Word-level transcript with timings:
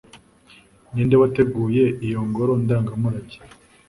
ninde 0.91 1.15
wateguye 1.21 1.83
iyo 2.05 2.19
ngoro 2.27 2.51
ndangamurage 2.63 3.37